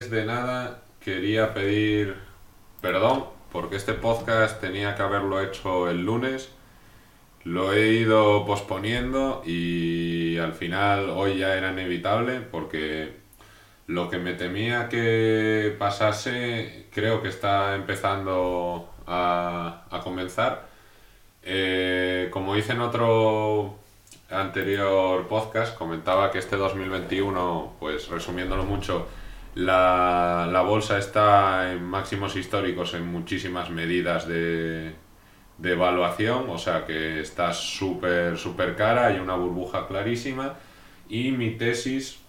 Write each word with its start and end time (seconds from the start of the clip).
de 0.00 0.24
nada 0.24 0.82
quería 1.00 1.52
pedir 1.54 2.14
perdón 2.80 3.24
porque 3.50 3.74
este 3.74 3.94
podcast 3.94 4.60
tenía 4.60 4.94
que 4.94 5.02
haberlo 5.02 5.40
hecho 5.40 5.90
el 5.90 6.04
lunes. 6.04 6.50
Lo 7.42 7.72
he 7.72 7.94
ido 7.94 8.46
posponiendo 8.46 9.42
y 9.44 10.38
al 10.38 10.52
final 10.52 11.10
hoy 11.10 11.38
ya 11.38 11.56
era 11.56 11.72
inevitable 11.72 12.40
porque 12.40 13.16
lo 13.88 14.08
que 14.08 14.18
me 14.18 14.34
temía 14.34 14.88
que 14.88 15.74
pasase 15.80 16.86
creo 16.92 17.20
que 17.20 17.28
está 17.28 17.74
empezando 17.74 18.88
a, 19.06 20.00
comenzar. 20.04 20.68
Eh, 21.42 22.28
como 22.30 22.56
hice 22.56 22.72
en 22.72 22.82
otro 22.82 23.78
anterior 24.30 25.26
podcast, 25.26 25.76
comentaba 25.76 26.30
que 26.30 26.38
este 26.38 26.56
2021, 26.56 27.76
pues 27.80 28.08
resumiéndolo 28.08 28.64
mucho, 28.64 29.08
la, 29.54 30.48
la 30.50 30.62
bolsa 30.62 30.98
está 30.98 31.72
en 31.72 31.84
máximos 31.84 32.36
históricos 32.36 32.94
en 32.94 33.06
muchísimas 33.06 33.70
medidas 33.70 34.28
de, 34.28 34.94
de 35.58 35.72
evaluación, 35.72 36.48
o 36.48 36.58
sea 36.58 36.84
que 36.86 37.20
está 37.20 37.52
súper, 37.52 38.38
súper 38.38 38.76
cara, 38.76 39.08
hay 39.08 39.18
una 39.18 39.34
burbuja 39.34 39.86
clarísima. 39.86 40.54
Y 41.08 41.32
mi 41.32 41.52
tesis 41.52 42.20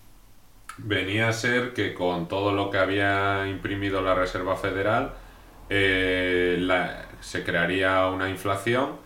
venía 0.77 1.29
a 1.29 1.33
ser 1.33 1.73
que 1.73 1.93
con 1.93 2.27
todo 2.27 2.53
lo 2.53 2.69
que 2.69 2.77
había 2.77 3.47
imprimido 3.47 4.01
la 4.01 4.15
Reserva 4.15 4.55
Federal 4.55 5.13
eh, 5.69 6.65
se 7.19 7.43
crearía 7.43 8.07
una 8.07 8.29
inflación 8.29 8.97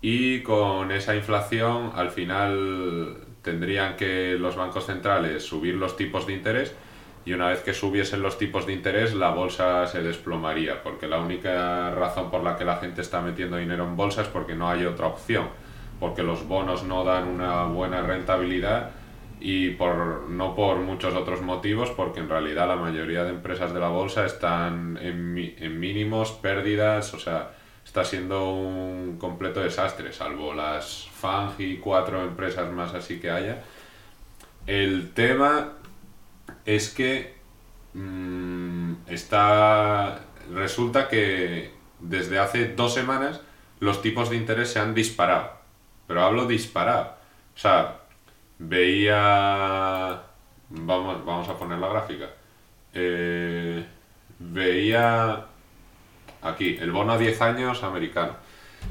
y 0.00 0.40
con 0.40 0.90
esa 0.90 1.14
inflación 1.14 1.92
al 1.94 2.10
final 2.10 3.18
tendrían 3.42 3.96
que 3.96 4.36
los 4.38 4.56
bancos 4.56 4.86
centrales 4.86 5.44
subir 5.44 5.74
los 5.74 5.96
tipos 5.96 6.26
de 6.26 6.32
interés 6.32 6.74
y 7.24 7.32
una 7.32 7.48
vez 7.48 7.60
que 7.60 7.72
subiesen 7.72 8.22
los 8.22 8.38
tipos 8.38 8.66
de 8.66 8.72
interés 8.72 9.14
la 9.14 9.30
bolsa 9.30 9.86
se 9.86 10.02
desplomaría 10.02 10.82
porque 10.82 11.06
la 11.06 11.18
única 11.18 11.90
razón 11.90 12.30
por 12.30 12.42
la 12.42 12.56
que 12.56 12.64
la 12.64 12.76
gente 12.76 13.00
está 13.00 13.20
metiendo 13.20 13.56
dinero 13.56 13.84
en 13.84 13.96
bolsa 13.96 14.22
es 14.22 14.28
porque 14.28 14.54
no 14.54 14.68
hay 14.68 14.84
otra 14.84 15.06
opción 15.06 15.48
porque 16.02 16.24
los 16.24 16.48
bonos 16.48 16.82
no 16.82 17.04
dan 17.04 17.28
una 17.28 17.62
buena 17.66 18.02
rentabilidad 18.02 18.90
y 19.38 19.70
por, 19.70 20.28
no 20.28 20.54
por 20.54 20.78
muchos 20.78 21.14
otros 21.14 21.42
motivos, 21.42 21.90
porque 21.90 22.20
en 22.20 22.28
realidad 22.28 22.66
la 22.66 22.76
mayoría 22.76 23.22
de 23.22 23.30
empresas 23.30 23.72
de 23.74 23.80
la 23.80 23.88
bolsa 23.88 24.24
están 24.24 24.98
en, 25.00 25.54
en 25.58 25.80
mínimos, 25.80 26.32
pérdidas, 26.32 27.14
o 27.14 27.20
sea, 27.20 27.50
está 27.84 28.04
siendo 28.04 28.52
un 28.52 29.16
completo 29.18 29.60
desastre, 29.60 30.12
salvo 30.12 30.54
las 30.54 31.08
FANG 31.08 31.60
y 31.60 31.76
cuatro 31.76 32.22
empresas 32.22 32.70
más 32.72 32.94
así 32.94 33.20
que 33.20 33.30
haya. 33.30 33.62
El 34.66 35.10
tema 35.12 35.72
es 36.64 36.90
que 36.90 37.34
mm, 37.94 38.94
está 39.08 40.24
resulta 40.52 41.08
que 41.08 41.72
desde 42.00 42.38
hace 42.38 42.68
dos 42.74 42.94
semanas 42.94 43.40
los 43.80 44.02
tipos 44.02 44.30
de 44.30 44.36
interés 44.36 44.70
se 44.72 44.78
han 44.78 44.94
disparado. 44.94 45.52
Pero 46.06 46.22
hablo 46.22 46.46
disparado. 46.46 47.14
O 47.54 47.58
sea 47.58 47.98
veía 48.58 50.22
vamos 50.70 51.24
vamos 51.24 51.48
a 51.48 51.58
poner 51.58 51.78
la 51.78 51.88
gráfica. 51.88 52.30
Eh, 52.94 53.84
veía 54.38 55.46
aquí 56.42 56.76
el 56.80 56.92
bono 56.92 57.12
a 57.12 57.18
10 57.18 57.40
años 57.42 57.82
americano. 57.82 58.34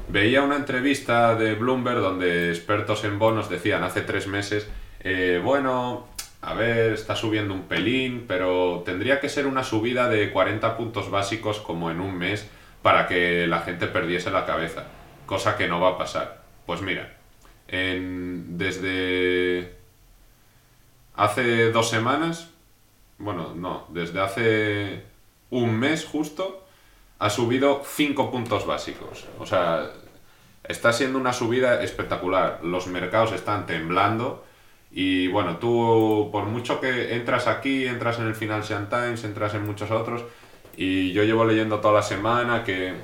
Veía 0.08 0.42
una 0.42 0.56
entrevista 0.56 1.34
de 1.34 1.54
Bloomberg 1.54 2.00
donde 2.00 2.50
expertos 2.50 3.04
en 3.04 3.18
bonos 3.18 3.50
decían 3.50 3.84
hace 3.84 4.00
tres 4.00 4.26
meses, 4.26 4.68
eh, 5.00 5.40
bueno, 5.42 6.08
a 6.42 6.54
ver, 6.54 6.92
está 6.92 7.16
subiendo 7.16 7.54
un 7.54 7.62
pelín, 7.62 8.24
pero 8.26 8.82
tendría 8.84 9.20
que 9.20 9.28
ser 9.28 9.46
una 9.46 9.64
subida 9.64 10.08
de 10.08 10.32
40 10.32 10.76
puntos 10.76 11.10
básicos 11.10 11.60
como 11.60 11.90
en 11.90 12.00
un 12.00 12.18
mes 12.18 12.48
para 12.82 13.06
que 13.06 13.46
la 13.46 13.60
gente 13.60 13.86
perdiese 13.86 14.30
la 14.30 14.44
cabeza, 14.44 14.84
cosa 15.24 15.56
que 15.56 15.68
no 15.68 15.80
va 15.80 15.90
a 15.90 15.98
pasar. 15.98 16.42
Pues 16.66 16.82
mira, 16.82 17.16
desde 17.68 19.76
hace 21.14 21.70
dos 21.70 21.88
semanas, 21.88 22.50
bueno, 23.18 23.54
no, 23.54 23.86
desde 23.90 24.20
hace 24.20 25.04
un 25.50 25.78
mes 25.78 26.04
justo, 26.04 26.66
ha 27.20 27.30
subido 27.30 27.82
5 27.84 28.32
puntos 28.32 28.66
básicos. 28.66 29.26
O 29.38 29.46
sea, 29.46 29.92
está 30.64 30.92
siendo 30.92 31.20
una 31.20 31.32
subida 31.32 31.84
espectacular. 31.84 32.58
Los 32.64 32.88
mercados 32.88 33.30
están 33.30 33.66
temblando. 33.66 34.44
Y 34.92 35.28
bueno, 35.28 35.56
tú 35.56 36.28
por 36.30 36.44
mucho 36.44 36.80
que 36.80 37.14
entras 37.14 37.46
aquí, 37.46 37.86
entras 37.86 38.18
en 38.18 38.26
el 38.26 38.34
Financial 38.34 38.88
Times, 38.88 39.24
entras 39.24 39.54
en 39.54 39.64
muchos 39.66 39.90
otros, 39.90 40.22
y 40.76 41.12
yo 41.12 41.24
llevo 41.24 41.44
leyendo 41.44 41.80
toda 41.80 41.94
la 41.94 42.02
semana 42.02 42.62
que, 42.62 42.94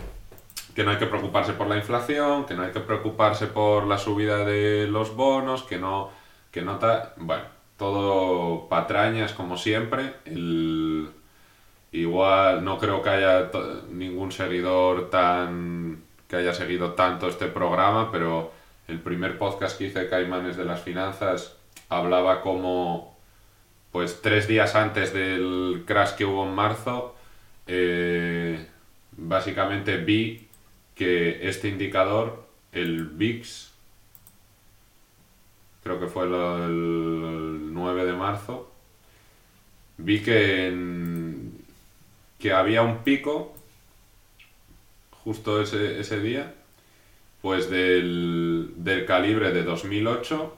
que 0.75 0.85
no 0.85 0.91
hay 0.91 0.99
que 0.99 1.07
preocuparse 1.07 1.55
por 1.55 1.67
la 1.67 1.77
inflación, 1.77 2.45
que 2.45 2.55
no 2.55 2.63
hay 2.63 2.73
que 2.73 2.81
preocuparse 2.81 3.47
por 3.47 3.87
la 3.87 3.97
subida 3.99 4.45
de 4.45 4.87
los 4.87 5.15
bonos, 5.17 5.63
que 5.63 5.79
no, 5.79 6.11
que 6.51 6.61
no 6.63 6.79
ta- 6.79 7.15
Bueno, 7.17 7.45
todo 7.79 8.69
patrañas 8.69 9.33
como 9.33 9.57
siempre. 9.57 10.15
El, 10.27 11.11
Igual 11.91 12.65
no 12.65 12.77
creo 12.79 13.01
que 13.03 13.09
haya 13.09 13.51
ningún 13.91 14.31
seguidor 14.31 15.09
tan 15.09 16.03
que 16.29 16.37
haya 16.37 16.53
seguido 16.53 16.93
tanto 16.93 17.29
este 17.29 17.47
programa, 17.47 18.13
pero 18.13 18.53
el 18.89 19.01
primer 19.01 19.39
podcast 19.39 19.79
que 19.79 19.85
hice 19.87 20.07
Caimanes 20.11 20.59
de 20.59 20.67
las 20.67 20.83
Finanzas 20.83 21.57
hablaba 21.89 22.43
como 22.43 23.17
pues 23.93 24.21
tres 24.21 24.47
días 24.47 24.75
antes 24.75 25.13
del 25.13 25.85
crash 25.87 26.13
que 26.13 26.25
hubo 26.25 26.47
en 26.47 26.55
marzo, 26.55 27.17
eh, 27.67 28.67
básicamente 29.13 29.97
vi 29.97 30.47
que 30.95 31.49
este 31.49 31.69
indicador, 31.69 32.45
el 32.73 33.05
VIX, 33.05 33.73
creo 35.83 36.01
que 36.01 36.07
fue 36.07 36.25
el 36.25 37.73
9 37.73 38.05
de 38.05 38.13
marzo, 38.13 38.71
vi 39.97 40.23
que, 40.23 40.73
que 42.39 42.53
había 42.53 42.83
un 42.83 42.99
pico 42.99 43.55
justo 45.25 45.63
ese, 45.63 46.01
ese 46.01 46.21
día, 46.21 46.55
pues 47.43 47.71
del, 47.71 48.73
del 48.77 49.07
calibre 49.07 49.53
de 49.53 49.63
2008, 49.63 50.58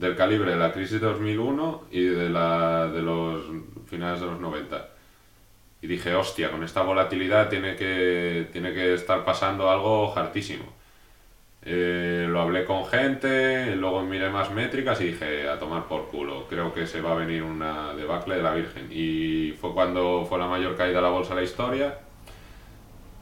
del 0.00 0.16
calibre 0.16 0.52
de 0.52 0.56
la 0.56 0.72
crisis 0.72 0.98
de 0.98 1.06
2001 1.06 1.88
y 1.90 2.04
de, 2.06 2.30
la, 2.30 2.86
de 2.86 3.02
los 3.02 3.44
finales 3.86 4.20
de 4.20 4.26
los 4.26 4.40
90. 4.40 4.88
Y 5.82 5.86
dije, 5.86 6.14
hostia, 6.14 6.50
con 6.50 6.64
esta 6.64 6.80
volatilidad 6.82 7.50
tiene 7.50 7.76
que, 7.76 8.48
tiene 8.50 8.72
que 8.72 8.94
estar 8.94 9.24
pasando 9.26 9.70
algo 9.70 10.16
hartísimo. 10.16 10.64
Eh, 11.62 12.26
lo 12.30 12.40
hablé 12.40 12.64
con 12.64 12.86
gente, 12.86 13.76
luego 13.76 14.02
miré 14.02 14.30
más 14.30 14.50
métricas 14.50 14.98
y 15.02 15.08
dije, 15.08 15.46
a 15.50 15.58
tomar 15.58 15.84
por 15.84 16.08
culo, 16.08 16.46
creo 16.48 16.72
que 16.72 16.86
se 16.86 17.02
va 17.02 17.12
a 17.12 17.16
venir 17.16 17.42
una 17.42 17.92
debacle 17.92 18.36
de 18.36 18.42
la 18.42 18.54
Virgen. 18.54 18.88
Y 18.90 19.52
fue 19.60 19.74
cuando 19.74 20.24
fue 20.26 20.38
la 20.38 20.46
mayor 20.46 20.76
caída 20.76 20.96
de 20.96 21.02
la 21.02 21.10
bolsa 21.10 21.34
de 21.34 21.42
la 21.42 21.46
historia. 21.46 21.98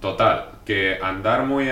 Total, 0.00 0.60
que 0.64 0.96
andar 1.02 1.44
muy... 1.44 1.70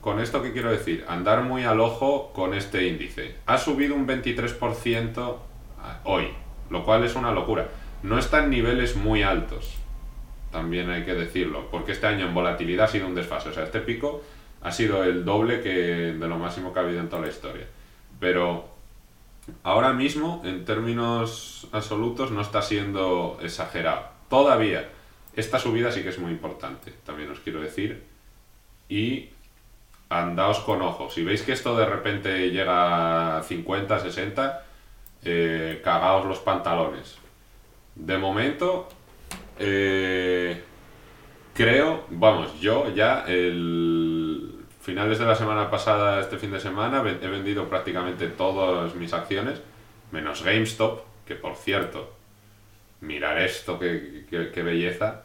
con 0.00 0.20
esto 0.20 0.42
que 0.42 0.52
quiero 0.52 0.70
decir, 0.70 1.04
andar 1.08 1.42
muy 1.42 1.64
al 1.64 1.80
ojo 1.80 2.32
con 2.32 2.54
este 2.54 2.86
índice. 2.86 3.36
Ha 3.46 3.58
subido 3.58 3.94
un 3.94 4.06
23% 4.06 5.36
hoy, 6.04 6.28
lo 6.70 6.84
cual 6.84 7.04
es 7.04 7.14
una 7.14 7.32
locura. 7.32 7.68
No 8.02 8.18
está 8.18 8.44
en 8.44 8.50
niveles 8.50 8.96
muy 8.96 9.22
altos, 9.22 9.78
también 10.50 10.88
hay 10.90 11.04
que 11.04 11.14
decirlo, 11.14 11.68
porque 11.70 11.92
este 11.92 12.06
año 12.06 12.26
en 12.26 12.34
volatilidad 12.34 12.86
ha 12.86 12.88
sido 12.88 13.06
un 13.06 13.14
desfase. 13.14 13.50
O 13.50 13.52
sea, 13.52 13.64
este 13.64 13.80
pico 13.80 14.22
ha 14.62 14.72
sido 14.72 15.04
el 15.04 15.24
doble 15.24 15.60
que 15.60 15.70
de 15.70 16.28
lo 16.28 16.38
máximo 16.38 16.72
que 16.72 16.78
ha 16.78 16.82
habido 16.82 17.00
en 17.00 17.08
toda 17.08 17.22
la 17.22 17.28
historia. 17.28 17.66
Pero 18.18 18.68
ahora 19.62 19.92
mismo, 19.92 20.42
en 20.44 20.64
términos 20.64 21.68
absolutos, 21.72 22.30
no 22.30 22.40
está 22.40 22.62
siendo 22.62 23.38
exagerado. 23.42 24.06
Todavía, 24.30 24.88
esta 25.34 25.58
subida 25.58 25.92
sí 25.92 26.02
que 26.02 26.08
es 26.08 26.18
muy 26.18 26.32
importante, 26.32 26.92
también 27.04 27.30
os 27.30 27.40
quiero 27.40 27.60
decir. 27.60 28.04
Y 28.88 29.30
andaos 30.08 30.60
con 30.60 30.82
ojo. 30.82 31.10
Si 31.10 31.22
veis 31.22 31.42
que 31.42 31.52
esto 31.52 31.76
de 31.76 31.86
repente 31.86 32.50
llega 32.50 33.38
a 33.38 33.42
50, 33.42 34.00
60, 34.00 34.64
eh, 35.24 35.80
cagaos 35.84 36.26
los 36.26 36.38
pantalones. 36.38 37.18
De 37.94 38.16
momento, 38.16 38.88
eh, 39.58 40.62
creo, 41.54 42.04
vamos, 42.10 42.60
yo 42.60 42.92
ya 42.94 43.24
el 43.26 44.58
finales 44.88 45.18
de 45.18 45.26
la 45.26 45.34
semana 45.34 45.68
pasada, 45.70 46.18
este 46.20 46.38
fin 46.38 46.50
de 46.50 46.60
semana, 46.60 47.02
he 47.06 47.28
vendido 47.28 47.68
prácticamente 47.68 48.28
todas 48.28 48.94
mis 48.94 49.12
acciones, 49.12 49.60
menos 50.12 50.42
GameStop, 50.42 51.02
que 51.26 51.34
por 51.34 51.56
cierto, 51.56 52.14
mirar 53.02 53.38
esto, 53.38 53.78
qué, 53.78 54.62
belleza, 54.64 55.24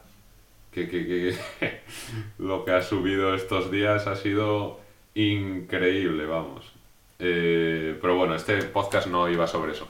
que, 0.74 1.36
lo 2.40 2.66
que 2.66 2.72
ha 2.72 2.81
subido 2.81 3.36
estos 3.36 3.72
días 3.72 4.08
ha 4.08 4.16
sido 4.16 4.80
increíble, 5.14 6.25
vamos. 6.25 6.72
Eh, 7.20 7.98
pero 8.02 8.18
bueno, 8.18 8.36
este 8.36 8.62
podcast 8.64 9.08
no 9.08 9.30
iba 9.30 9.48
sobre 9.48 9.74
eso. 9.74 9.88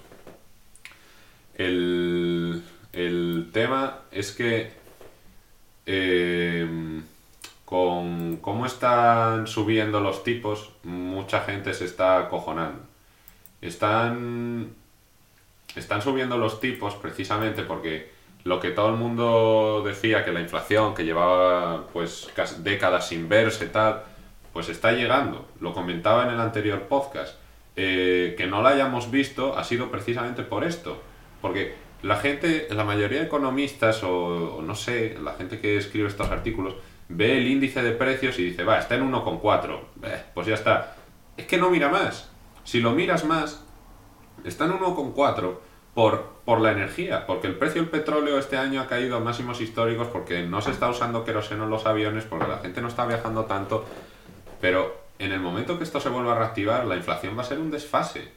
El, 1.55 2.61
tema 3.51 4.01
es 4.11 4.31
que 4.31 4.71
eh, 5.85 6.67
con 7.65 8.37
cómo 8.37 8.65
están 8.65 9.47
subiendo 9.47 9.99
los 9.99 10.23
tipos, 10.23 10.71
mucha 10.83 11.41
gente 11.41 11.73
se 11.73 11.85
está 11.85 12.19
acojonando. 12.19 12.81
Están, 13.61 14.73
están 15.75 16.01
subiendo 16.01 16.37
los 16.37 16.59
tipos 16.59 16.95
precisamente 16.95 17.63
porque 17.63 18.11
lo 18.43 18.59
que 18.59 18.71
todo 18.71 18.89
el 18.89 18.95
mundo 18.95 19.83
decía 19.85 20.25
que 20.25 20.33
la 20.33 20.41
inflación, 20.41 20.93
que 20.93 21.05
llevaba 21.05 21.87
pues 21.93 22.29
décadas 22.59 23.07
sin 23.07 23.29
verse 23.29 23.67
tal, 23.67 24.03
pues 24.51 24.69
está 24.69 24.91
llegando. 24.91 25.47
Lo 25.59 25.73
comentaba 25.73 26.23
en 26.23 26.33
el 26.33 26.39
anterior 26.39 26.83
podcast. 26.83 27.37
Eh, 27.75 28.35
que 28.37 28.45
no 28.45 28.61
la 28.61 28.69
hayamos 28.69 29.09
visto 29.09 29.57
ha 29.57 29.63
sido 29.63 29.89
precisamente 29.89 30.43
por 30.43 30.63
esto. 30.63 31.01
Porque 31.41 31.75
la 32.01 32.17
gente, 32.17 32.67
la 32.69 32.83
mayoría 32.83 33.19
de 33.19 33.25
economistas 33.25 34.03
o, 34.03 34.61
no 34.61 34.75
sé, 34.75 35.17
la 35.21 35.33
gente 35.33 35.59
que 35.59 35.77
escribe 35.77 36.07
estos 36.07 36.29
artículos, 36.29 36.75
ve 37.07 37.37
el 37.37 37.47
índice 37.47 37.81
de 37.81 37.91
precios 37.91 38.37
y 38.39 38.43
dice, 38.43 38.63
va, 38.63 38.77
está 38.77 38.95
en 38.95 39.11
1,4. 39.11 39.79
pues 40.33 40.47
ya 40.47 40.55
está. 40.55 40.95
Es 41.37 41.47
que 41.47 41.57
no 41.57 41.69
mira 41.69 41.89
más. 41.89 42.29
Si 42.63 42.79
lo 42.79 42.91
miras 42.91 43.25
más, 43.25 43.65
está 44.43 44.65
en 44.65 44.73
1,4 44.73 45.57
por, 45.93 46.33
por 46.45 46.59
la 46.59 46.71
energía, 46.71 47.25
porque 47.27 47.47
el 47.47 47.55
precio 47.55 47.81
del 47.81 47.89
petróleo 47.89 48.39
este 48.39 48.57
año 48.57 48.81
ha 48.81 48.87
caído 48.87 49.17
a 49.17 49.19
máximos 49.19 49.61
históricos 49.61 50.07
porque 50.07 50.43
no 50.43 50.61
se 50.61 50.71
está 50.71 50.89
usando 50.89 51.23
queroseno 51.23 51.65
en 51.65 51.69
los 51.69 51.85
aviones, 51.85 52.23
porque 52.23 52.47
la 52.47 52.59
gente 52.59 52.81
no 52.81 52.87
está 52.87 53.05
viajando 53.05 53.45
tanto, 53.45 53.85
pero 54.59 55.03
en 55.19 55.31
el 55.31 55.39
momento 55.39 55.77
que 55.77 55.83
esto 55.83 55.99
se 55.99 56.09
vuelva 56.09 56.33
a 56.33 56.39
reactivar, 56.39 56.85
la 56.85 56.95
inflación 56.95 57.37
va 57.37 57.41
a 57.41 57.45
ser 57.45 57.59
un 57.59 57.71
desfase. 57.71 58.31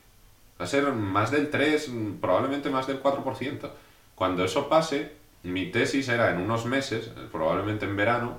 Va 0.60 0.64
a 0.64 0.68
ser 0.68 0.90
más 0.92 1.30
del 1.30 1.50
3, 1.50 1.90
probablemente 2.20 2.70
más 2.70 2.86
del 2.86 3.02
4%. 3.02 3.70
Cuando 4.14 4.44
eso 4.44 4.68
pase, 4.68 5.12
mi 5.42 5.66
tesis 5.66 6.08
era 6.08 6.30
en 6.30 6.40
unos 6.40 6.64
meses, 6.64 7.10
probablemente 7.30 7.84
en 7.84 7.96
verano, 7.96 8.38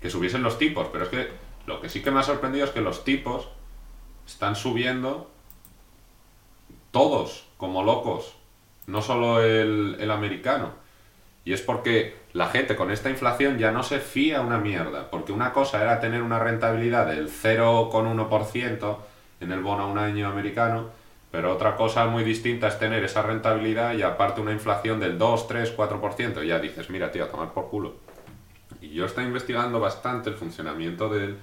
que 0.00 0.10
subiesen 0.10 0.42
los 0.42 0.58
tipos. 0.58 0.88
Pero 0.92 1.04
es 1.04 1.10
que 1.10 1.28
lo 1.66 1.80
que 1.80 1.88
sí 1.88 2.02
que 2.02 2.10
me 2.10 2.20
ha 2.20 2.22
sorprendido 2.22 2.64
es 2.66 2.70
que 2.70 2.80
los 2.80 3.04
tipos 3.04 3.48
están 4.26 4.54
subiendo 4.54 5.30
todos, 6.92 7.46
como 7.56 7.82
locos. 7.82 8.36
No 8.86 9.02
solo 9.02 9.42
el, 9.42 10.10
americano. 10.10 10.70
Y 11.44 11.52
es 11.52 11.60
porque 11.60 12.16
la 12.32 12.46
gente 12.46 12.76
con 12.76 12.90
esta 12.92 13.10
inflación 13.10 13.58
ya 13.58 13.72
no 13.72 13.82
se 13.82 13.98
fía 13.98 14.40
una 14.40 14.58
mierda. 14.58 15.10
Porque 15.10 15.32
una 15.32 15.52
cosa 15.52 15.82
era 15.82 15.98
tener 15.98 16.22
una 16.22 16.38
rentabilidad 16.38 17.06
del 17.06 17.28
0,1% 17.28 18.96
en 19.40 19.52
el 19.52 19.60
bono 19.60 19.84
a 19.84 19.86
un 19.86 19.98
año 19.98 20.28
americano, 20.28 20.90
pero 21.32 21.52
otra 21.52 21.74
cosa 21.74 22.06
muy 22.06 22.22
distinta 22.22 22.68
es 22.68 22.78
tener 22.78 23.02
esa 23.02 23.22
rentabilidad 23.22 23.94
y 23.94 24.02
aparte 24.02 24.40
una 24.40 24.52
inflación 24.52 25.00
del 25.00 25.18
2, 25.18 25.48
3, 25.48 25.76
4%. 25.76 26.44
Y 26.44 26.48
ya 26.48 26.60
dices, 26.60 26.90
mira, 26.90 27.10
tío, 27.10 27.24
a 27.24 27.28
tomar 27.28 27.52
por 27.52 27.68
culo. 27.68 27.96
Y 28.80 28.90
yo 28.90 29.06
estoy 29.06 29.24
investigando 29.24 29.80
bastante 29.80 30.30
el 30.30 30.36
funcionamiento 30.36 31.08
del 31.08 31.38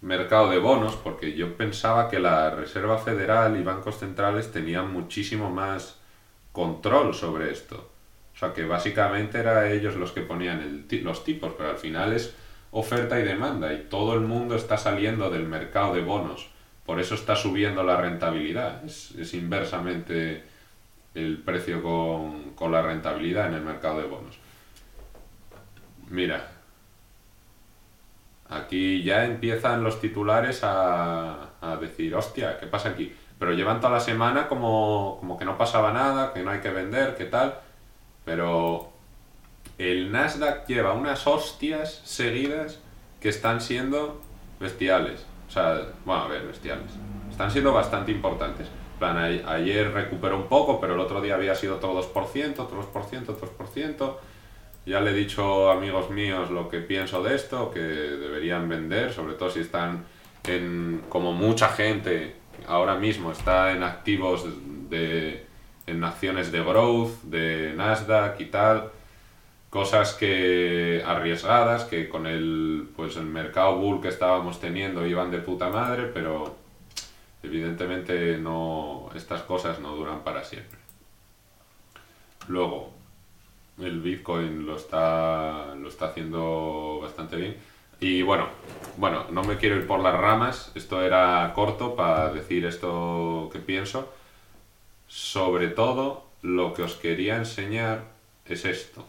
mercado 0.00 0.50
de 0.50 0.58
bonos 0.58 0.96
porque 0.96 1.34
yo 1.34 1.56
pensaba 1.56 2.08
que 2.08 2.18
la 2.18 2.50
Reserva 2.50 2.98
Federal 2.98 3.56
y 3.56 3.62
bancos 3.62 3.98
centrales 3.98 4.52
tenían 4.52 4.92
muchísimo 4.92 5.50
más 5.50 5.98
control 6.52 7.14
sobre 7.14 7.50
esto. 7.50 7.90
O 8.34 8.38
sea, 8.38 8.52
que 8.52 8.64
básicamente 8.64 9.38
eran 9.38 9.70
ellos 9.70 9.96
los 9.96 10.12
que 10.12 10.20
ponían 10.20 10.86
los 11.02 11.24
tipos, 11.24 11.52
pero 11.56 11.70
al 11.70 11.78
final 11.78 12.12
es 12.12 12.34
oferta 12.70 13.18
y 13.18 13.22
demanda 13.22 13.72
y 13.72 13.86
todo 13.88 14.14
el 14.14 14.20
mundo 14.20 14.56
está 14.56 14.76
saliendo 14.76 15.30
del 15.30 15.46
mercado 15.46 15.94
de 15.94 16.02
bonos. 16.02 16.48
Por 16.84 17.00
eso 17.00 17.14
está 17.14 17.34
subiendo 17.34 17.82
la 17.82 17.96
rentabilidad. 17.96 18.84
Es, 18.84 19.34
inversamente 19.34 20.44
el 21.14 21.38
precio 21.38 21.82
con, 21.82 22.50
con 22.54 22.70
la 22.72 22.82
rentabilidad 22.82 23.48
en 23.48 23.54
el 23.54 23.62
mercado 23.62 24.00
de 24.00 24.06
bonos. 24.06 24.38
Mira, 26.10 26.55
aquí 28.48 29.02
ya 29.02 29.24
empiezan 29.24 29.82
los 29.82 30.00
titulares 30.00 30.62
a, 30.62 31.50
a 31.60 31.76
decir, 31.76 32.14
hostia, 32.14 32.58
¿qué 32.58 32.66
pasa 32.66 32.90
aquí? 32.90 33.14
Pero 33.38 33.52
llevan 33.52 33.80
toda 33.80 33.94
la 33.94 34.00
semana 34.00 34.48
como, 34.48 35.16
como 35.20 35.38
que 35.38 35.44
no 35.44 35.58
pasaba 35.58 35.92
nada, 35.92 36.32
que 36.32 36.42
no 36.42 36.50
hay 36.50 36.60
que 36.60 36.70
vender, 36.70 37.16
que 37.16 37.24
tal 37.26 37.60
pero 38.26 38.90
el 39.78 40.10
Nasdaq 40.10 40.66
lleva 40.66 40.92
unas 40.92 41.26
hostias 41.26 42.02
seguidas 42.04 42.80
que 43.20 43.30
están 43.30 43.60
siendo 43.62 44.20
bestiales. 44.58 45.24
O 45.48 45.50
sea, 45.52 45.80
bueno, 46.04 46.22
a 46.22 46.28
ver, 46.28 46.44
bestiales. 46.44 46.90
Están 47.30 47.52
siendo 47.52 47.72
bastante 47.72 48.10
importantes. 48.10 48.66
plan, 48.98 49.16
ayer 49.16 49.92
recuperó 49.92 50.36
un 50.36 50.48
poco, 50.48 50.80
pero 50.80 50.94
el 50.94 51.00
otro 51.00 51.20
día 51.20 51.36
había 51.36 51.54
sido 51.54 51.76
todo 51.76 52.02
2%, 52.02 52.58
otro 52.58 52.92
2%, 52.92 53.28
otro 53.28 53.52
2%. 53.58 54.16
Ya 54.86 55.00
le 55.00 55.10
he 55.10 55.14
dicho 55.14 55.68
a 55.68 55.74
amigos 55.74 56.10
míos 56.10 56.50
lo 56.50 56.68
que 56.68 56.78
pienso 56.78 57.20
de 57.22 57.34
esto, 57.34 57.72
que 57.72 57.80
deberían 57.80 58.68
vender, 58.68 59.12
sobre 59.12 59.34
todo 59.34 59.50
si 59.50 59.60
están 59.60 60.04
en, 60.44 61.02
como 61.08 61.32
mucha 61.32 61.68
gente 61.70 62.36
ahora 62.68 62.94
mismo 62.94 63.32
está 63.32 63.72
en 63.72 63.82
activos 63.82 64.46
de, 64.88 65.44
en 65.88 66.04
acciones 66.04 66.52
de 66.52 66.62
growth, 66.62 67.22
de 67.24 67.74
Nasdaq 67.76 68.40
y 68.40 68.46
tal, 68.46 68.90
cosas 69.70 70.14
que 70.14 71.02
arriesgadas, 71.04 71.84
que 71.84 72.08
con 72.08 72.26
el, 72.28 72.88
pues 72.94 73.16
el 73.16 73.26
mercado 73.26 73.76
bull 73.76 74.00
que 74.00 74.08
estábamos 74.08 74.60
teniendo 74.60 75.04
iban 75.04 75.32
de 75.32 75.38
puta 75.38 75.68
madre, 75.68 76.04
pero 76.14 76.56
evidentemente 77.42 78.38
no, 78.38 79.10
estas 79.14 79.42
cosas 79.42 79.80
no 79.80 79.96
duran 79.96 80.20
para 80.20 80.44
siempre. 80.44 80.78
Luego, 82.48 82.95
el 83.78 84.00
Bitcoin 84.00 84.66
lo 84.66 84.76
está, 84.76 85.74
lo 85.74 85.88
está 85.88 86.06
haciendo 86.06 87.00
bastante 87.02 87.36
bien. 87.36 87.56
Y 88.00 88.22
bueno, 88.22 88.48
bueno, 88.96 89.26
no 89.30 89.42
me 89.42 89.56
quiero 89.56 89.76
ir 89.76 89.86
por 89.86 90.00
las 90.00 90.14
ramas, 90.14 90.72
esto 90.74 91.02
era 91.02 91.52
corto 91.54 91.96
para 91.96 92.32
decir 92.32 92.64
esto 92.66 93.48
que 93.52 93.58
pienso. 93.58 94.12
Sobre 95.08 95.68
todo, 95.68 96.26
lo 96.42 96.74
que 96.74 96.82
os 96.82 96.94
quería 96.94 97.36
enseñar 97.36 98.04
es 98.44 98.64
esto. 98.64 99.06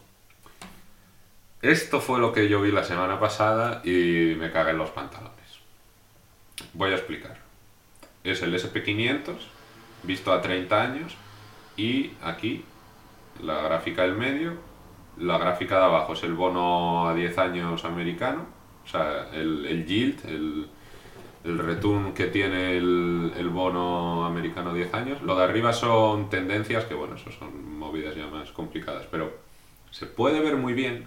Esto 1.60 2.00
fue 2.00 2.20
lo 2.20 2.32
que 2.32 2.48
yo 2.48 2.60
vi 2.60 2.70
la 2.70 2.84
semana 2.84 3.18
pasada 3.18 3.82
y 3.84 4.34
me 4.38 4.50
cagué 4.52 4.70
en 4.70 4.78
los 4.78 4.90
pantalones. 4.90 5.32
Voy 6.72 6.92
a 6.92 6.94
explicar. 6.94 7.38
Es 8.24 8.42
el 8.42 8.54
SP500 8.54 9.36
visto 10.04 10.32
a 10.32 10.40
30 10.40 10.82
años 10.82 11.16
y 11.76 12.12
aquí 12.22 12.64
la 13.42 13.62
gráfica 13.62 14.02
del 14.02 14.14
medio, 14.14 14.54
la 15.18 15.38
gráfica 15.38 15.78
de 15.78 15.84
abajo 15.84 16.12
es 16.12 16.22
el 16.22 16.34
bono 16.34 17.08
a 17.08 17.14
10 17.14 17.38
años 17.38 17.84
americano, 17.84 18.46
o 18.84 18.88
sea, 18.88 19.28
el, 19.32 19.66
el 19.66 19.86
yield, 19.86 20.24
el, 20.26 20.68
el 21.44 21.58
return 21.58 22.12
que 22.12 22.26
tiene 22.26 22.76
el, 22.76 23.50
bono 23.52 24.24
americano 24.24 24.74
10 24.74 24.94
años. 24.94 25.22
Lo 25.22 25.36
de 25.36 25.44
arriba 25.44 25.72
son 25.72 26.28
tendencias 26.28 26.84
que, 26.84 26.94
bueno, 26.94 27.14
eso 27.16 27.30
son 27.32 27.78
movidas 27.78 28.14
ya 28.14 28.26
más 28.26 28.50
complicadas, 28.52 29.06
pero 29.10 29.32
se 29.90 30.06
puede 30.06 30.40
ver 30.40 30.56
muy 30.56 30.74
bien 30.74 31.06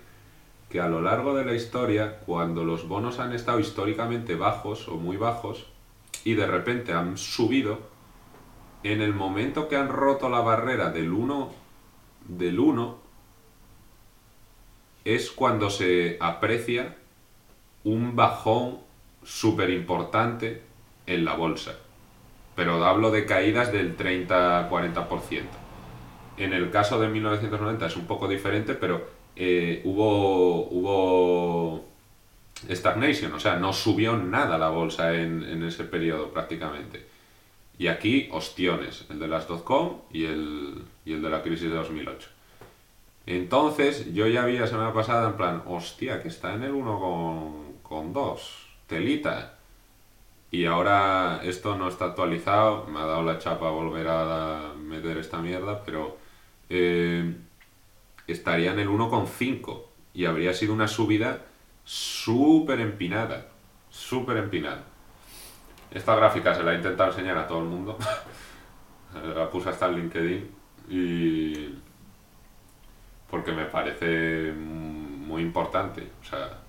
que 0.69 0.79
a 0.79 0.87
lo 0.87 1.01
largo 1.01 1.35
de 1.35 1.45
la 1.45 1.53
historia, 1.53 2.19
cuando 2.19 2.63
los 2.63 2.87
bonos 2.87 3.19
han 3.19 3.33
estado 3.33 3.59
históricamente 3.59 4.35
bajos 4.35 4.87
o 4.87 4.95
muy 4.95 5.17
bajos 5.17 5.67
y 6.23 6.33
de 6.33 6.47
repente 6.47 6.93
han 6.93 7.17
subido, 7.17 7.79
en 8.83 9.01
el 9.01 9.13
momento 9.13 9.67
que 9.67 9.75
han 9.75 9.89
roto 9.89 10.29
la 10.29 10.39
barrera 10.39 10.89
del 10.89 11.11
1 11.11 11.60
del 12.37 12.59
1 12.59 12.99
es 15.03 15.31
cuando 15.31 15.69
se 15.69 16.17
aprecia 16.19 16.95
un 17.83 18.15
bajón 18.15 18.79
súper 19.23 19.69
importante 19.69 20.61
en 21.07 21.25
la 21.25 21.33
bolsa. 21.35 21.77
Pero 22.55 22.83
hablo 22.85 23.11
de 23.11 23.25
caídas 23.25 23.71
del 23.71 23.97
30-40%. 23.97 25.43
En 26.37 26.53
el 26.53 26.69
caso 26.71 26.99
de 26.99 27.07
1990 27.07 27.85
es 27.85 27.95
un 27.97 28.05
poco 28.05 28.27
diferente, 28.27 28.73
pero 28.73 29.07
eh, 29.35 29.81
hubo, 29.85 30.67
hubo 30.69 31.85
stagnation, 32.69 33.33
o 33.33 33.39
sea, 33.39 33.55
no 33.57 33.73
subió 33.73 34.17
nada 34.17 34.57
la 34.57 34.69
bolsa 34.69 35.13
en, 35.15 35.63
ese 35.63 35.83
periodo 35.83 36.29
prácticamente. 36.31 37.05
Y 37.81 37.87
aquí, 37.87 38.29
ostiones, 38.31 39.07
el 39.09 39.17
de 39.17 39.27
las 39.27 39.47
dotcom 39.47 40.01
y 40.11 40.25
el, 40.25 40.83
y 41.03 41.13
el 41.13 41.21
de 41.23 41.29
la 41.31 41.41
crisis 41.41 41.67
de 41.67 41.77
2008. 41.77 42.29
Entonces, 43.25 44.13
yo 44.13 44.27
ya 44.27 44.45
vi 44.45 44.59
la 44.59 44.67
semana 44.67 44.93
pasada 44.93 45.29
en 45.29 45.35
plan, 45.35 45.63
hostia, 45.65 46.21
que 46.21 46.27
está 46.27 46.53
en 46.53 46.61
el 46.61 46.73
1 46.73 46.99
con, 46.99 47.73
con 47.81 48.13
2, 48.13 48.67
telita. 48.85 49.57
Y 50.51 50.65
ahora 50.65 51.41
esto 51.43 51.75
no 51.75 51.89
está 51.89 52.05
actualizado, 52.05 52.85
me 52.85 52.99
ha 52.99 53.05
dado 53.05 53.23
la 53.23 53.39
chapa 53.39 53.71
volver 53.71 54.09
a 54.09 54.73
meter 54.77 55.17
esta 55.17 55.39
mierda, 55.39 55.83
pero 55.83 56.19
eh, 56.69 57.33
estaría 58.27 58.73
en 58.73 58.79
el 58.79 58.89
1,5 58.89 59.81
y 60.13 60.25
habría 60.25 60.53
sido 60.53 60.75
una 60.75 60.87
subida 60.87 61.45
súper 61.83 62.79
empinada, 62.79 63.47
súper 63.89 64.37
empinada. 64.37 64.90
Esta 65.91 66.15
gráfica 66.15 66.55
se 66.55 66.63
la 66.63 66.73
he 66.73 66.75
intentado 66.75 67.09
enseñar 67.09 67.37
a 67.37 67.47
todo 67.47 67.59
el 67.59 67.65
mundo, 67.65 67.97
la 69.35 69.49
puse 69.49 69.69
hasta 69.69 69.87
en 69.87 69.95
LinkedIn 69.95 70.51
y 70.89 71.75
porque 73.29 73.51
me 73.51 73.65
parece 73.65 74.53
muy 74.53 75.41
importante. 75.41 76.09
O 76.21 76.23
sea, 76.23 76.59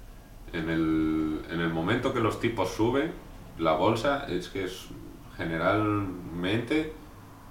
en 0.53 0.69
el, 0.69 1.43
en 1.51 1.61
el 1.61 1.71
momento 1.71 2.13
que 2.13 2.21
los 2.21 2.41
tipos 2.41 2.71
suben, 2.71 3.13
la 3.59 3.73
bolsa 3.73 4.27
es 4.29 4.49
que 4.49 4.65
es, 4.65 4.89
generalmente 5.37 6.93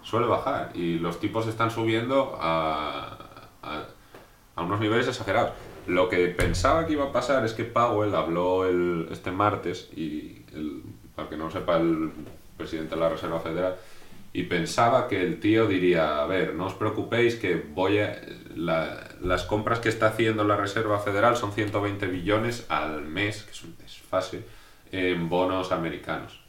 suele 0.01 0.27
bajar 0.27 0.71
y 0.73 0.99
los 0.99 1.19
tipos 1.19 1.47
están 1.47 1.71
subiendo 1.71 2.37
a, 2.39 3.17
a, 3.61 4.61
unos 4.61 4.79
niveles 4.79 5.07
exagerados. 5.07 5.51
Lo 5.87 6.09
que 6.09 6.27
pensaba 6.27 6.85
que 6.85 6.93
iba 6.93 7.05
a 7.05 7.11
pasar 7.11 7.43
es 7.45 7.53
que 7.53 7.63
Powell 7.63 8.13
habló 8.15 8.65
el, 8.65 9.07
este 9.11 9.31
martes 9.31 9.89
y, 9.95 10.45
el, 10.53 10.83
para 11.15 11.29
que 11.29 11.37
no 11.37 11.49
sepa 11.49 11.77
el 11.77 12.11
presidente 12.57 12.95
de 12.95 13.01
la 13.01 13.09
Reserva 13.09 13.39
Federal, 13.39 13.75
y 14.33 14.43
pensaba 14.43 15.07
que 15.07 15.21
el 15.21 15.39
tío 15.39 15.67
diría, 15.67 16.21
a 16.21 16.25
ver, 16.25 16.55
no 16.55 16.67
os 16.67 16.73
preocupéis 16.73 17.35
que 17.35 17.55
voy 17.55 17.99
a... 17.99 18.21
las 18.55 19.43
compras 19.43 19.79
que 19.79 19.89
está 19.89 20.07
haciendo 20.07 20.45
la 20.45 20.55
Reserva 20.55 20.99
Federal 20.99 21.35
son 21.35 21.51
120 21.51 22.07
billones 22.07 22.65
al 22.69 23.01
mes, 23.01 23.43
que 23.43 23.51
es 23.51 23.63
un 23.63 23.75
desfase, 23.77 24.45
en 24.91 25.27
bonos 25.27 25.73
americanos. 25.73 26.39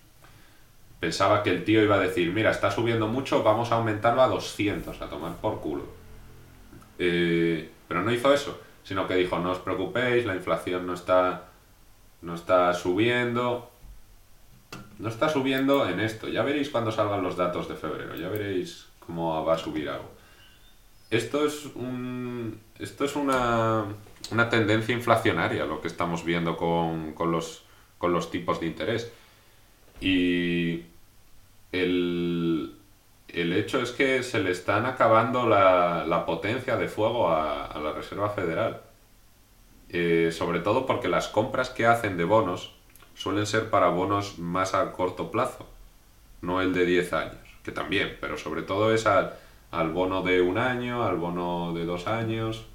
Pensaba 1.01 1.43
que 1.43 1.51
el 1.51 1.65
tío 1.65 1.83
iba 1.83 1.97
a 1.97 1.99
decir, 1.99 2.33
mira, 2.33 2.53
está 2.53 2.71
subiendo 2.71 3.09
mucho, 3.09 3.43
vamos 3.43 3.73
a 3.73 3.75
aumentarlo 3.75 4.23
a 4.23 4.29
200, 4.29 5.03
a 5.03 5.09
tomar 5.09 5.35
por 5.39 5.61
culo. 5.61 5.87
Eh, 7.01 7.69
pero 7.89 8.03
no 8.03 8.13
hizo 8.13 8.33
eso, 8.33 8.61
sino 8.85 9.09
que 9.09 9.17
dijo, 9.17 9.41
no 9.41 9.51
os 9.51 9.59
preocupéis, 9.59 10.25
la 10.25 10.37
inflación 10.37 10.87
no 10.87 10.95
está, 10.95 11.49
no 12.21 12.37
está 12.37 12.73
subiendo, 12.75 13.72
no 15.03 15.09
está 15.09 15.29
subiendo 15.29 15.89
en 15.89 15.99
esto. 15.99 16.29
Ya 16.29 16.45
veréis 16.45 16.71
cuando 16.71 16.93
salgan 16.93 17.25
los 17.25 17.37
datos 17.37 17.69
de 17.69 17.75
febrero, 17.75 18.15
ya 18.15 18.29
veréis 18.29 18.87
cómo 19.01 19.45
va 19.45 19.55
a 19.55 19.59
subir 19.59 19.89
algo. 19.89 20.09
Esto 21.11 21.45
es, 21.45 21.67
un, 21.75 22.61
esto 22.79 23.05
es 23.05 23.17
una, 23.17 23.85
una 24.31 24.49
tendencia 24.49 24.95
inflacionaria, 24.95 25.67
lo 25.67 25.81
que 25.81 25.89
estamos 25.89 26.25
viendo 26.25 26.57
con, 26.57 27.15
con, 27.15 27.33
los, 27.33 27.65
con 27.99 28.13
los 28.13 28.31
tipos 28.31 28.61
de 28.61 28.67
interés. 28.67 29.13
Y 30.01 30.85
el, 31.73 32.77
el 33.27 33.53
hecho 33.55 33.83
es 33.83 33.91
que 33.91 34.23
se 34.23 34.39
le 34.39 34.53
están 34.53 34.87
acabando 34.87 35.49
la, 35.49 36.07
la 36.07 36.25
potencia 36.25 36.77
de 36.77 36.87
fuego 36.87 37.29
a, 37.29 37.77
la 37.83 37.91
Reserva 37.91 38.31
Federal. 38.31 38.83
Eh, 39.89 40.31
sobre 40.31 40.61
todo 40.61 40.87
porque 40.87 41.09
las 41.09 41.27
compras 41.27 41.71
que 41.71 41.87
hacen 41.87 42.17
de 42.17 42.25
bonos 42.25 42.77
suelen 43.15 43.47
ser 43.47 43.71
para 43.71 43.89
bonos 43.89 44.39
más 44.39 44.75
a 44.75 44.93
corto 44.93 45.31
plazo, 45.31 45.69
no 46.41 46.61
el 46.61 46.73
de 46.73 46.87
10 46.87 47.13
años, 47.13 47.57
que 47.63 47.73
también, 47.73 48.17
pero 48.21 48.37
sobre 48.37 48.63
todo 48.63 48.93
es 48.93 49.07
al, 49.07 49.33
bono 49.93 50.23
de 50.23 50.41
un 50.41 50.59
año, 50.59 51.05
al 51.05 51.17
bono 51.17 51.73
de 51.75 51.85
dos 51.85 52.07
años, 52.07 52.67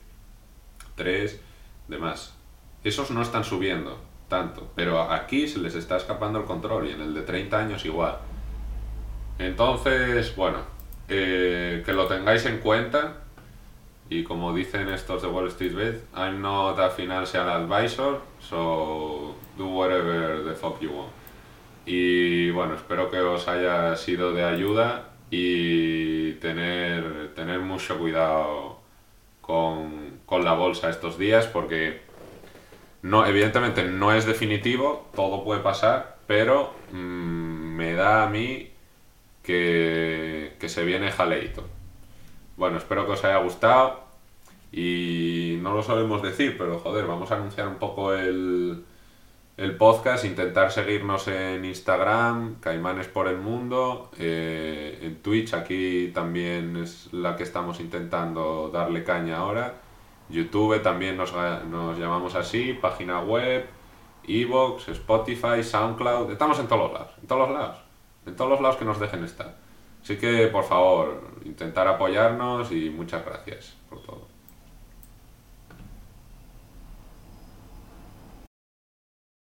tres, 0.96 1.40
demás. 1.88 2.36
Esos 2.84 3.12
no 3.12 3.22
están 3.22 3.44
subiendo 3.44 4.00
tanto, 4.30 4.72
pero 4.76 5.02
aquí 5.02 5.48
se 5.48 5.60
les 5.60 5.76
está 5.76 5.98
escapando 5.98 6.40
el 6.40 6.46
control 6.46 6.88
y 6.88 6.92
en 6.92 7.02
el 7.02 7.14
de 7.14 7.22
30 7.22 7.58
años 7.58 7.86
igual. 7.86 8.18
Entonces, 9.40 10.36
bueno, 10.36 10.60
eh, 11.08 11.84
que 11.86 11.94
lo 11.94 12.08
tengáis 12.08 12.46
en 12.46 12.60
cuenta 12.60 13.27
y 14.10 14.24
como 14.24 14.54
dicen 14.54 14.88
estos 14.90 15.22
de 15.22 15.28
Wall 15.28 15.48
Street 15.48 15.74
Bet, 15.74 16.04
I'm 16.16 16.42
not 16.42 16.80
a 16.80 16.90
financial 16.90 17.50
advisor, 17.50 18.22
so 18.40 19.36
do 19.58 19.68
whatever 19.68 20.44
the 20.44 20.54
fuck 20.54 20.80
you 20.80 20.92
want. 20.92 21.12
Y 21.86 22.50
bueno, 22.52 22.76
espero 22.76 23.10
que 23.10 23.20
os 23.20 23.48
haya 23.48 23.96
sido 23.96 24.34
de 24.34 24.44
ayuda 24.44 25.10
y 25.30 26.34
tener, 26.34 27.34
tener 27.36 27.60
mucho 27.60 27.98
cuidado 27.98 28.80
con, 29.42 30.20
con 30.26 30.44
la 30.44 30.54
bolsa 30.54 30.90
estos 30.90 31.18
días 31.18 31.48
porque 31.48 32.02
no, 33.02 33.26
evidentemente 33.26 33.84
no 33.84 34.14
es 34.14 34.26
definitivo, 34.26 35.10
todo 35.16 35.44
puede 35.44 35.62
pasar, 35.62 36.18
pero 36.28 36.74
mm, 36.92 37.76
me 37.76 37.94
da 37.94 38.24
a 38.24 38.30
mí 38.30 38.72
que, 39.44 40.56
que 40.60 40.70
se 40.70 40.84
viene 40.84 41.12
jaleito. 41.12 41.64
Bueno, 42.58 42.78
espero 42.80 43.06
que 43.06 43.12
os 43.12 43.24
haya 43.24 43.38
gustado 43.38 44.00
y 44.72 45.60
no 45.62 45.76
lo 45.76 45.84
solemos 45.84 46.24
decir, 46.24 46.58
pero 46.58 46.80
joder, 46.80 47.06
vamos 47.06 47.32
a 47.32 47.36
anunciar 47.36 47.68
un 47.68 47.76
poco 47.76 48.16
el, 48.16 48.84
el 49.58 49.78
podcast, 49.78 50.26
intentar 50.26 50.72
seguirnos 50.72 51.28
en 51.28 51.64
Instagram, 51.66 52.60
Caimanes 52.60 53.10
por 53.10 53.28
el 53.28 53.38
Mundo, 53.38 54.10
eh, 54.18 54.98
en 55.04 55.22
Twitch, 55.22 55.54
aquí 55.54 56.12
también 56.16 56.78
es 56.78 57.14
la 57.14 57.36
que 57.36 57.44
estamos 57.44 57.80
intentando 57.80 58.72
darle 58.74 59.04
caña 59.04 59.38
ahora, 59.38 59.76
YouTube 60.30 60.82
también 60.82 61.16
nos, 61.16 61.34
nos 61.70 62.00
llamamos 62.00 62.34
así, 62.34 62.74
página 62.74 63.22
web, 63.22 63.68
Evox, 64.28 64.90
Spotify, 64.90 65.64
SoundCloud, 65.64 66.32
estamos 66.32 66.58
en 66.58 66.68
todos 66.68 66.86
los 66.86 66.94
lados, 66.94 67.14
en 67.22 67.28
todos 67.28 67.48
los 67.48 67.56
lados, 67.56 67.78
en 68.26 68.36
todos 68.36 68.50
los 68.50 68.62
lados 68.62 68.78
que 68.78 68.86
nos 68.86 69.00
dejen 69.00 69.24
estar. 69.24 69.67
Así 70.02 70.18
que 70.18 70.48
por 70.48 70.64
favor, 70.64 71.22
intentar 71.46 71.88
apoyarnos 71.88 72.72
y 72.72 72.90
muchas 72.90 73.26
gracias 73.26 73.76
por 73.90 74.02
todo. 74.02 74.37